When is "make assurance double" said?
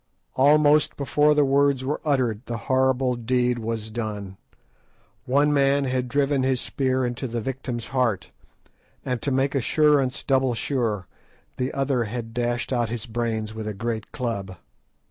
9.29-10.55